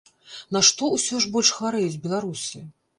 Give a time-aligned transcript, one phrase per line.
[0.57, 2.69] На што усё ж больш хварэюць беларусы?